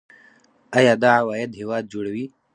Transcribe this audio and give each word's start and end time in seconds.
آیا 0.77 0.93
دا 1.03 1.09
عواید 1.21 1.51
هیواد 1.61 1.83
جوړوي؟ 1.93 2.25